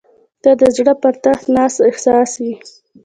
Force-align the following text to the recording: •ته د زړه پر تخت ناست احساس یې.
•ته 0.43 0.51
د 0.59 0.63
زړه 0.75 0.93
پر 1.01 1.13
تخت 1.23 1.45
ناست 1.55 1.79
احساس 1.89 2.31
یې. 2.45 2.53